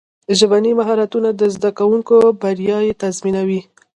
ژبني 0.39 0.71
مهارتونه 0.79 1.29
د 1.39 1.41
زدهکوونکو 1.55 2.15
بریا 2.41 2.77
تضمینوي. 3.01 3.61